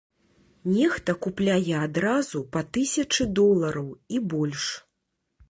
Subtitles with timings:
[0.75, 4.65] Нехта купляе адразу па тысячы долараў і больш.